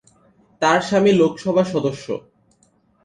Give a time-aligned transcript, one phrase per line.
[0.61, 2.05] তার স্বামী লোকসভার সদস্য।